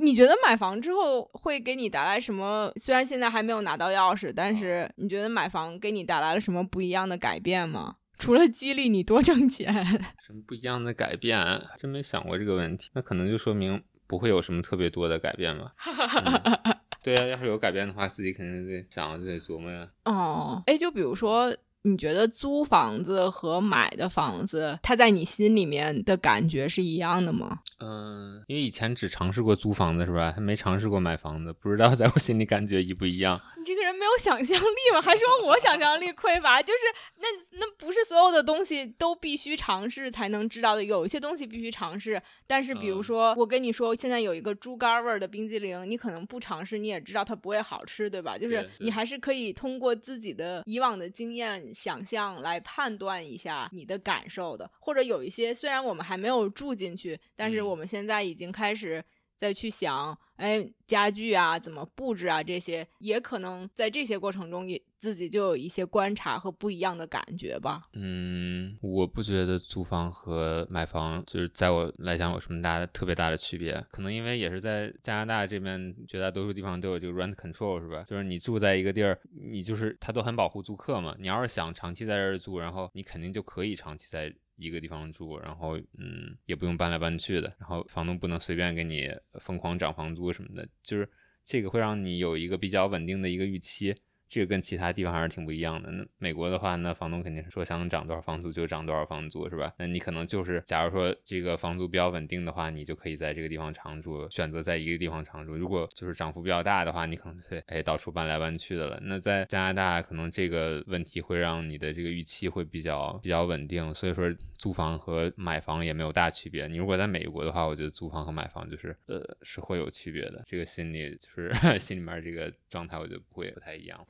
[0.00, 2.72] 你觉得买房之后会给你带来什么？
[2.76, 7.94] 虽然现在还没有拿到钥匙，但是你觉得买房给你带来了什么不一样的改变吗？
[8.18, 9.72] 除了激励你多挣钱，
[10.20, 11.38] 什么不一样的改变？
[11.78, 12.90] 真没想过这个问题。
[12.94, 13.82] 那可能就说明。
[14.06, 15.72] 不会有什么特别多的改变吧？
[17.02, 19.86] 对呀，要是有改变的话，自己肯定得想，就得琢磨呀。
[20.04, 21.54] 哦，哎，就比如说，
[21.86, 27.60] 你觉得租房子和买的房子，它在你心里面的感觉是一样的吗？
[27.78, 30.32] 嗯，因为以前只尝试过租房子，是吧？
[30.34, 33.38] 还没尝试过买房子，不知道 在我心里感觉一不一样。
[33.58, 35.00] 你这个人没有想象力吗？
[35.02, 36.62] 还说我想象力匮乏？
[36.62, 36.80] 就是
[37.18, 42.20] 那那不是所有的东西都必须尝试才能知道的，有一些东西必须尝试。
[42.46, 48.38] 但是比如说，我跟你说，现在有一个猪肝味儿的冰激凌，你可能不尝试你也知道它不会好吃，对吧？
[48.38, 54.70] 就是你还是可以通过自己的以往的经验、想象来判断一下你的感受的。
[54.78, 59.04] 或者有一些虽然我们还没有住进去，但是我们现在已经开始
[59.36, 60.18] 再去想。
[60.36, 62.42] 哎，家具啊，怎么布置啊？
[62.42, 67.86] 这些也可能在这些过程中，也自己就有一些观察和不一样的感觉吧。
[67.92, 73.80] 嗯，我不觉得租房和买房就是在我来讲有什么大的特别大的区别。
[73.92, 78.02] 可能因为也是在加拿大这边，绝大多数地方都有这个 rent control，是吧？
[78.02, 81.14] 就是你住在一个地儿，你就是他都很保护租客嘛。
[81.20, 84.34] 你要是想长期在这儿住，然后你肯定就可以长期在。
[84.56, 91.08] 一个地方住，然后嗯，也不用搬来搬去的，然后房东不能随便给你疯狂涨房租什么的，就是
[91.44, 93.94] 这个会让你有一个比较稳定的一个预期。
[94.34, 95.88] 这个跟其他地方还是挺不一样的。
[95.92, 99.72] 那美国的话，那房东肯定是说想涨多少房租就涨多少房租，是吧？
[99.78, 105.54] 那你可能就是，假如说这个房租比较稳定的话，你就可以在这个地方常住，选择在一个地方常住。
[105.54, 108.98] 如果就是涨幅比较大的话，你可能会哎到处搬来搬去的了。
[109.04, 116.66] 那在加拿大，可能这个问题会让你的这个预期会比较比较稳定，所以说租房和买房也没有大区别。
[116.66, 124.04] 你如果在美国的话，我觉得租房和买房就是呃是会有区别的，这个心理就是 心里面这个状态，我觉得不会不太一样。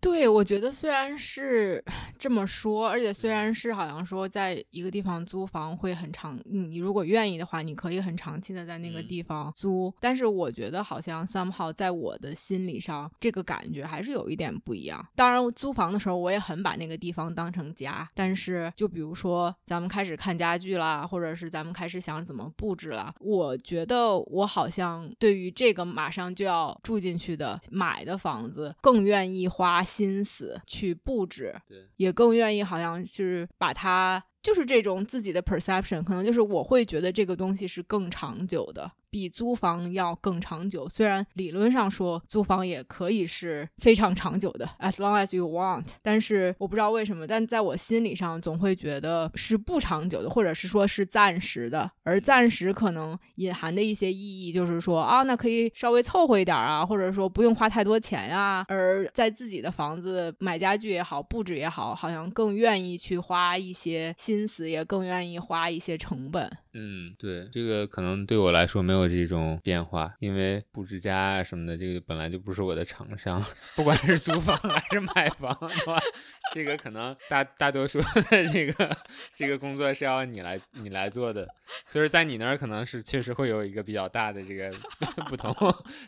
[0.00, 1.84] 对，我觉得虽然是
[2.16, 15.04] 这么说，而且虽然是好像说在一个地方租房会很长，你如果愿意的话，你可以很长期的在那个地方租，但是我觉得好像 somehow 在我的心理上，这个感觉还是有一点不一样。
[15.16, 29.84] 当然，租房的时候我也很把那个地方当成家，但是就比如说咱们开始看家具啦，或者是咱们开始想怎么布置啦，我觉得我好像对于这个马上就要住进去的买的房子更愿意花。
[29.88, 38.92] 心思去布置，对，也更愿意，好像是把它，就是这种自己的 perception，可能就是我会觉得这个东西是更长久的。
[39.10, 66.50] 比租房要更长久，虽然理论上说租房也可以是非常长久的， as long as you want，但是我不知道为什么，但在我心理上总会觉得是不长久的，或者是说是暂时的，而暂时可能隐含的一些意义就是说啊，那可以稍微凑合一点啊，或者说不用花太多钱呀，而在自己的房子买家具也好，布置也好，好像更愿意去花一些心思，也更愿意花一些成本。
[66.74, 73.44] 嗯，对，这个可能对我来说没有这种变化，因为布置家啊什么的，这个本来就不是我的长项。
[73.76, 76.00] 不管是租房还是买房的话，
[76.54, 78.96] 这个可能大大多数的这个
[79.34, 81.46] 这个工作是要你来你来做的，
[81.86, 84.72] 所以在你那儿可能是确实会有一个比较大的这个
[85.28, 85.54] 不同。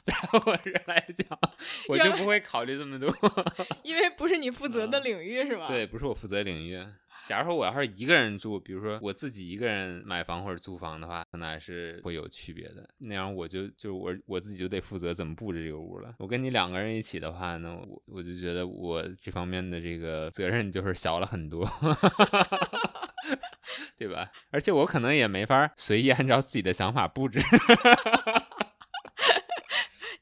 [0.03, 1.39] 在我这来讲，
[1.89, 3.15] 我就不会考虑这么多，
[3.85, 5.67] 因为不是你负责的领域，是吧？
[5.67, 6.83] 对，不是我负责领域。
[7.31, 12.85] 假如说我要是一个人住，比如说我自己一个人买房或者租房的话，可能还是会有区别的。
[12.99, 16.13] 那样我就就我我自己就得负责怎么布置这个屋了。
[16.19, 21.65] 我跟你两个人一起的话呢，我我就觉得我这方面的这个责任就是小了很多，
[23.97, 24.29] 对吧？
[24.51, 27.39] 而且我可能也没法随意按照自己的想法布置。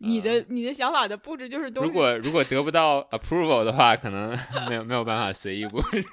[0.01, 4.31] 你的你的想法的布置就是东西如果如果得不到 approval 的话，可能
[4.69, 6.07] 没有没有办法随意布置。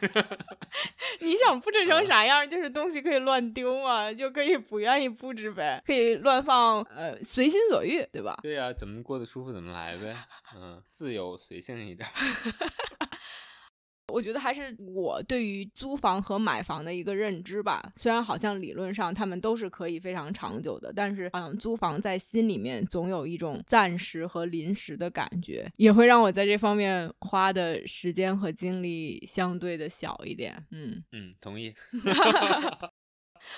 [1.22, 2.48] 你想布置成啥样？
[2.50, 8.38] 就是东西可以乱丢嘛，就可以不愿意布置呗，可以乱放，呃，随心所欲，对吧？
[8.42, 10.16] 对呀，怎么过得舒服怎么来呗，
[10.56, 12.08] 嗯，自由随性一点。
[14.14, 17.92] 我觉得还是我对于租房和买房的一个认知吧。
[17.96, 30.66] 虽然好像理论上他们都是可以非常长久的，但是嗯租房在心里面总有一种暂时和临时的感觉，也会让我在这方面花的时间和精力相对的小一点。
[30.72, 31.74] 嗯嗯，同意。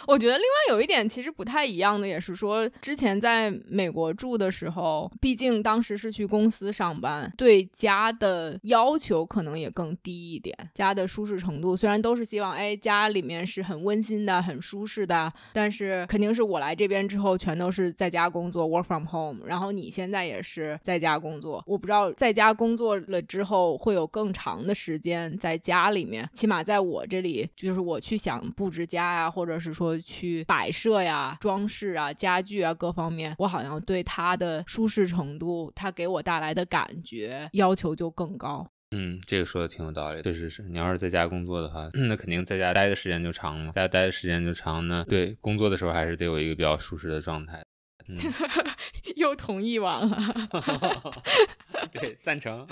[0.06, 10.56] 我觉得另外有一点其实不太一样的，也是说之前在美国住的时候，毕竟当时是去公司上班，对家的要求可能也更低一点。
[10.74, 19.46] 家的舒适程度虽然都是希望，哎，家里面是很温馨的、很舒适的，但是肯定是我来这边之后全都是在家工作，work from home。
[19.46, 29.77] 然后你现在也是在家工作，我不知道在家工作了之后会有更长的时间在家里面，起码在我这里，就是我去想布置家呀，或者是。
[29.78, 38.68] 说去摆设呀、装饰啊、家具啊各方面，我好像对它的舒适程度，它给我带来的感觉要求就更高。
[38.92, 40.22] 嗯，这个说的挺有道理。
[40.24, 43.72] 确实是你要是在家工作的话， 那肯定在家待的时间就长嘛。
[43.76, 47.62] 在家待的时间就长呢，对工作的时候还是得有一个比较舒适的状态。
[48.08, 48.18] 嗯
[49.18, 50.18] 又同意完了。
[51.92, 52.66] 对，赞成。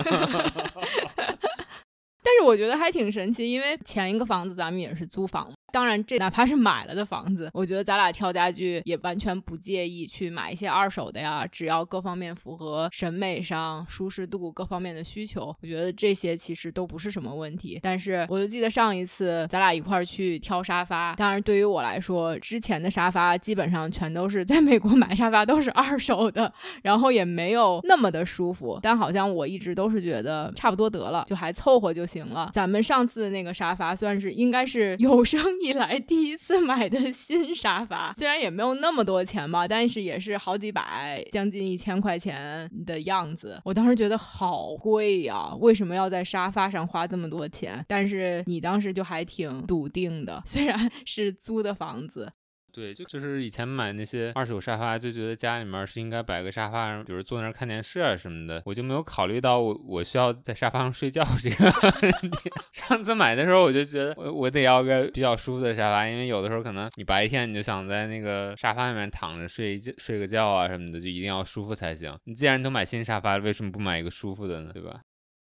[2.23, 5.51] 但是我觉得还挺神奇，因为前一个房子咱们也是租房。
[5.75, 17.77] 当然，这哪怕是买了的房子，我觉得咱俩挑家具也完全不介意去买一些二手的呀，只要各方面符合审美上、舒适度各方面的需求，我觉得这些其实都不是什么问题。
[17.83, 26.49] 但是，我就记得上一次咱俩一块儿去挑沙发，当然对于我来说，之前的沙发基本上全都是在美国买沙发都是二手的，
[26.83, 28.79] 然后也没有那么的舒服。
[28.81, 32.49] 但好像我一直都是觉得差不多得了，就还凑合就行了。
[32.53, 35.43] 咱们上次那个沙发算是应该是有生。
[35.65, 43.59] 以来第一次买的新沙发，虽然也没有那么多钱吧，但是也是好几百，将近一千块钱的样子。
[43.65, 47.83] 我当时觉得好贵呀，为什么要在沙发上花这么多钱？
[47.87, 52.31] 但是你当时就还挺笃定的，虽然是租的房子。
[52.75, 62.51] 对，就就是以前买那些二手沙发，就觉得家里面是应该摆个沙发，比如坐那儿看电视啊什么的，我就没有考虑到我我需要在沙发上睡觉这个问题。
[62.73, 72.13] 上次买的时候，我就觉得我我得要个比较舒服的沙发，因为有的时候可能你白天你就想在那个沙发里面躺着睡觉睡个觉啊什么的，就一定要舒服才行。
[72.25, 74.71] 你既然都买新沙发了，为什么不买一个舒服的呢？
[74.73, 74.99] 对吧？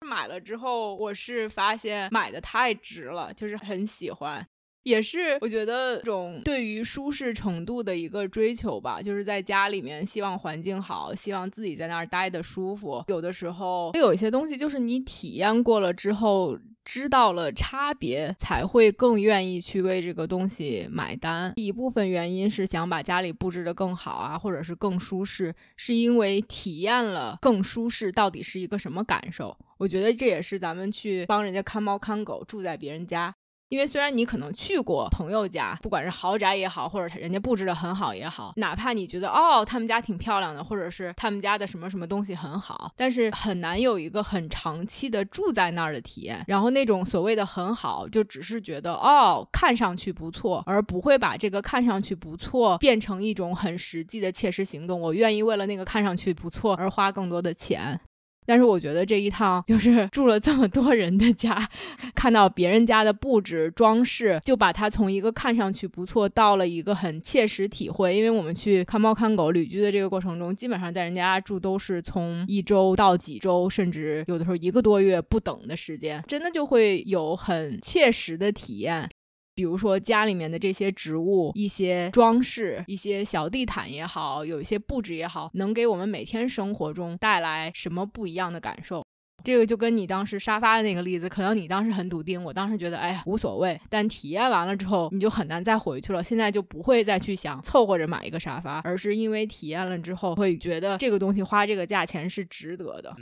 [0.06, 4.46] 买了之后，我是发现买的太值了，就是很喜欢。
[4.86, 13.04] 也是我觉得这种对于舒适程度的一个追求吧，就是在家里面希望环境好，希望自己在那儿待的舒服。
[13.08, 21.52] 有的时候有一些东西，就是你体验过了之后，知道了差别，才会更愿意去为这个东西买单。
[21.56, 29.58] 一部分原因是想把家里布置的更好啊，或者是更舒适，是因为体验了更舒适到底是一个什么感受。
[29.78, 33.34] 我觉得这也是咱们去帮人家看猫看狗，住在别人家。
[33.68, 46.44] 因为虽然你可能去过朋友家，不管是豪宅也好，或者人家布置的很好也好，哪怕你觉得哦他们家挺漂亮的，或者是他们家的什么什么东西很好，但是很难有一个很长期的住在那儿的体验。
[46.46, 55.00] 然后那种所谓的很好，就只是觉得哦看上去不错，而不会把这个看上去不错变成一种很实际的切实行动。
[55.00, 58.00] 我愿意为了那个看上去不错而花更多的钱。
[58.46, 61.68] 但是我觉得这一趟就是 住了这么多人的家，
[62.14, 68.16] 看到别人家的布置装饰，就把它从一个看上去不错到了一个很切实体会。
[68.16, 79.08] 因为我们去看猫看狗旅居的这个过程中，基本上在人家住都是从一周到几周，甚至有的时候一个多月不等的时间，真的就会有很切实的体验。
[79.56, 89.02] 比如说家里面的这些植物、一些装饰、一些小地毯也好，有一些布置也好，能给我们每天生活中带来什么不一样的感受？
[89.42, 96.22] 这个就跟你当时沙发的那个例子，可能你当时很笃定，我当时觉得哎呀无所谓，但体验完了之后，你就很难再回去了。
[96.22, 103.14] 现在就不会再去想凑合着买一个沙发，而是因为体验了之后，会觉得这个东西花这个价钱是值得的。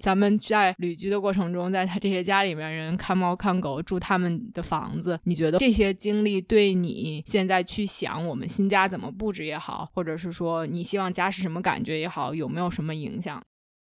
[0.00, 13.42] 咱们在旅居的过程中，在他这些家里面人看猫看狗住他们的房子，你觉得这些经历对你现在去想我们新家怎么布置也好，或者是说你希望家是什么感觉也好，有没有什么影响？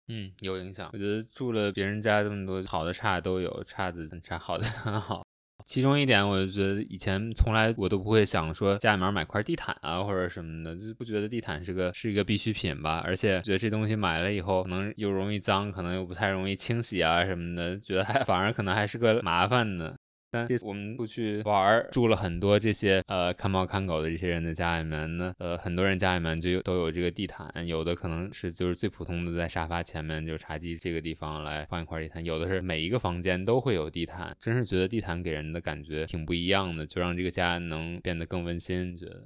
[0.08, 0.90] 嗯，有影响。
[0.94, 5.27] 我觉得住了别人家这么多，好的差都有，差的很 差，好的很好。
[5.68, 13.04] 其中一点，我就觉得以前从来我都不会想说家里面买块地毯啊或者什么的，就不觉得地毯是个是一个必需品吧。
[13.06, 19.94] 而且觉得这东西买了以后，可能又容易脏，可能又不太容易清洗啊什么的，觉得还反而可能还是个麻烦的。
[20.30, 38.98] 但这次我们出去玩儿，住了很多这些呃看猫看狗的这些人的家里面呢，呃很多人家里面就有都有这个地毯，有的可能是就是最普通的在沙发前面就茶几这个地方来放一块地毯，有的是每一个房间都会有地毯，真是觉得地毯给人的感觉挺不一样的，就让这个家能变得更温馨。
[38.98, 39.24] 觉得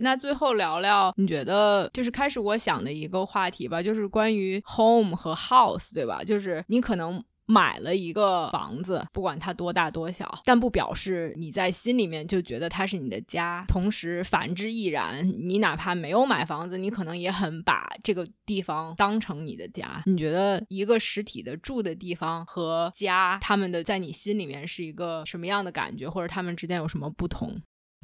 [0.00, 6.24] 那最后聊聊，你觉得就是开始我想的一个话题吧，就是关于 home 和 house，对吧？
[6.24, 7.22] 就是你可能。
[7.46, 13.64] 买了一个房子，不管它多大多小，但不表示你在心里面就觉得它是你的家。
[13.68, 15.28] 同时，反之亦然。
[15.46, 20.02] 你哪怕没有买房子，你可能也很把这个地方当成你的家。
[20.06, 27.50] 你觉得一个实体的住的地方和家，他们的在你心里面是一个什么样的感觉，或者他们之间有什么不同？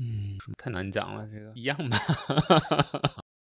[0.01, 1.99] 嗯，太难讲了，这个一样吧。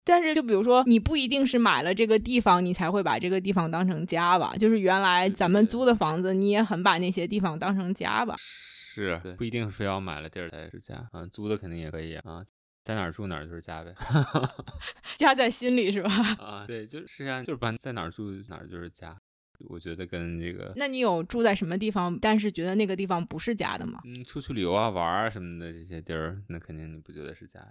[0.06, 4.56] 但是，就比如说，你不一定是买了这个地方，你才会把这个地方当成家吧？
[4.58, 8.36] 就是原来咱们租的房子，你也很把那些地方当成家吧？
[8.38, 12.45] 是，不一定非要买了地儿才是家啊，租的肯定也可以啊，
[12.84, 13.93] 在哪儿住哪儿就是家呗。
[15.18, 16.10] 家在心里是吧？
[16.39, 19.18] 啊，对，就是啊，就是把在哪儿住哪儿就是家。
[19.70, 24.01] 我觉得跟这个，那你有住在什么地方，但是觉得那个地方不是家的吗？
[24.06, 27.68] 嗯，出去旅游啊、玩啊什么的这些地儿，那肯定你不觉得是家呀？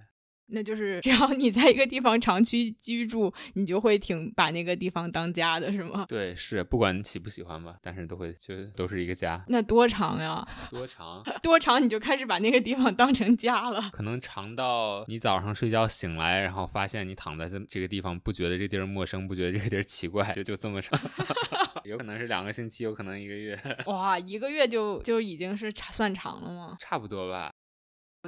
[0.46, 6.04] 那就是只要你在一个地方长期居住，你就会挺把那个地方当家的，是吗？
[6.08, 9.42] 对，是不管你喜不喜欢吧，但是都会就都是一个家。
[9.48, 10.46] 那多长呀？
[10.70, 11.22] 多长？
[11.42, 13.90] 多长你就开始把那个地方当成家了？
[13.92, 21.00] 可能长到你早上睡觉醒来，然后发现你躺在这这个地方，不觉得这地儿陌生，不觉得这个地儿奇怪，就就这么长。
[21.84, 23.58] 有可能是两个星期，有可能一个月。
[23.86, 26.76] 哇，一个月就就已经是算长了吗？
[26.78, 27.52] 差不多吧。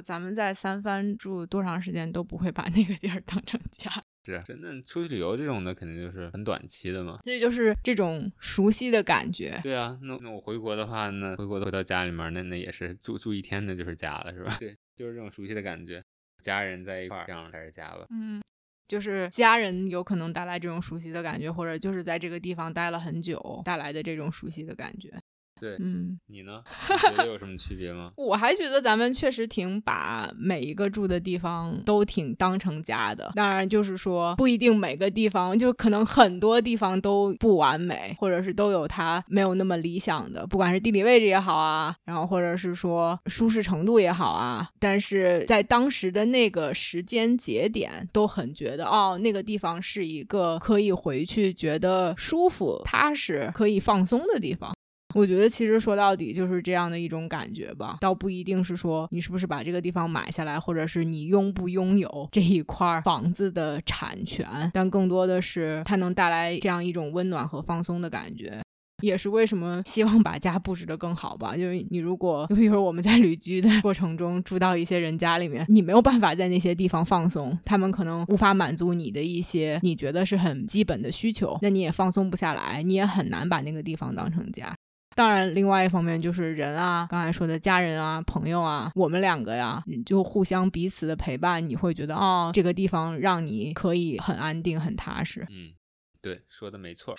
[0.01, 3.89] 咱们在三藩住多长时间都不会把那个地儿当成家，
[4.25, 9.59] 是真的出去旅游这种的肯定就是很短期的嘛，所以就是这种熟悉的感觉。
[9.63, 14.55] 对啊，那那我回国的话，那回国回到家里面，那那也是住住一天那就是家了，是吧？
[14.59, 16.03] 对，就是这种熟悉的感觉，
[16.43, 18.05] 家人在一块儿这样才是家吧？
[18.09, 18.41] 嗯，
[18.87, 25.13] 就是家人有可能带来这种熟悉的感觉，或者就是在这个地方待了很久带来的这种熟悉的感觉。
[25.59, 26.61] 对，嗯，你呢？
[26.89, 28.11] 你觉得有什么区别吗？
[28.17, 33.31] 我还觉得咱们确实挺把每一个住的地方都挺当成家的。
[33.35, 44.69] 当然，就是说不一定每个地方，就可能很多地方都不完美，或者是都有它没有那么理想的，不管是地理位置也好啊，然后或者是说舒适程度也好啊。
[44.79, 54.76] 但是在当时的那个时间节点，都很觉得哦，那个地方是一个可以回去觉得舒服、踏实、可以放松的地方。
[55.15, 68.59] 我觉得其实说到底就是这样的一种感觉吧，倒不一定是说你是不是把这个地方买下来，或者是你拥不拥有这一块房子的产权，但更多的是它能带来这样一种温暖和放松的感觉。
[69.03, 71.55] 也是为什么希望把家布置得更好吧？
[71.55, 84.75] 就是你如果，就 比如我们在旅居的过程中住到一些人家里面，你没有办法在那些地方放松，他们可能无法满足你的一些你觉得是很基本的需求，那你也放松不下来，你也很难把那个地方当成家。
[85.17, 95.43] 当然，另外一方面就是人啊，刚才说的家人啊、朋友啊，我们两个呀，就互相彼此的陪伴，你会觉得哦，这个地方让你可以很安定、很踏实。
[95.49, 95.73] 嗯，
[96.21, 97.17] 对，说的没错。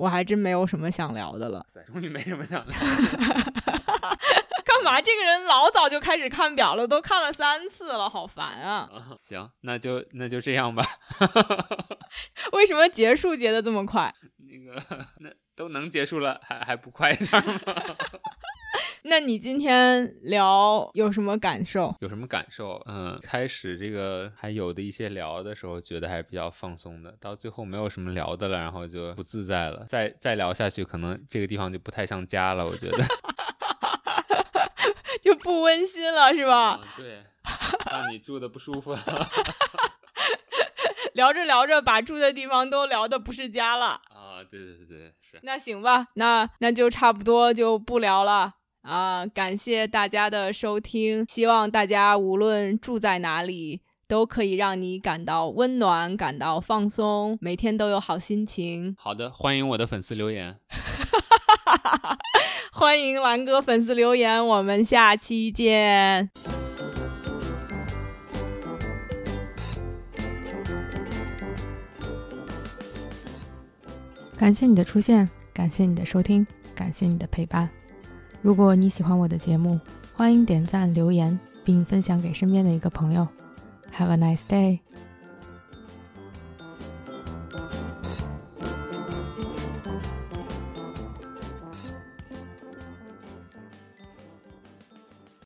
[0.00, 1.64] 我还真没有什么想聊的了。
[1.86, 2.76] 终于没什么想聊。
[4.64, 5.00] 干嘛？
[5.00, 8.88] 这个人老早就开始看表了，都看了三次了，好烦啊！
[9.16, 10.84] 行，那就那就这样吧。
[12.52, 14.14] 为什么结束结的这么快？
[14.50, 17.60] 那个，那都能结束了，还还不快点吗？
[19.02, 21.94] 那你今天聊有什么感受？
[22.00, 22.80] 有什么感受？
[22.86, 27.16] 嗯，开始这个还有的一些聊的时候，觉得还是比较放松的。
[27.18, 29.86] 到最后没有什么聊的了，然后就不自在了。
[29.88, 32.66] 再再聊下去，可能这个地方就不太像家了。
[32.66, 32.98] 我觉得
[35.20, 36.80] 就不温馨了，是吧？
[36.96, 37.24] 对，
[37.90, 39.00] 让你住的不舒服了。
[41.14, 44.00] 聊着聊着，把住的地方都聊的不是家了。
[44.14, 45.38] 啊，对对对对，是。
[45.42, 48.54] 那行吧，那那就差不多就不聊了。
[48.82, 58.96] 啊，感谢大家的收听，希望大家无论住在哪里，都可以让你感到温暖，感到放松，每天都有好心情。
[58.98, 60.58] 好的，欢迎我的粉丝留言，
[62.80, 66.30] 欢迎蓝哥粉丝留言，我们下期见。
[74.38, 77.68] 感谢你的出现，感谢你的收听，感谢你的陪伴。
[78.40, 79.78] 如果你喜欢我的节目，
[80.14, 83.28] 欢迎点赞、留言，并分享给身边的一个朋友。
[83.94, 84.78] Have a nice day.